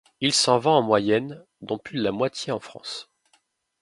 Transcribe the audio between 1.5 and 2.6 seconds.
dont plus de la moitié en